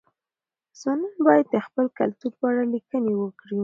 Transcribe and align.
ځوانان 0.79 1.15
باید 1.27 1.45
د 1.51 1.55
خپل 1.67 1.85
کلتور 1.99 2.31
په 2.39 2.43
اړه 2.51 2.63
لیکني 2.73 3.13
وکړي. 3.17 3.57